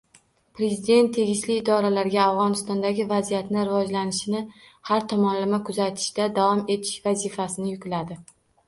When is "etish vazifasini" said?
6.79-7.77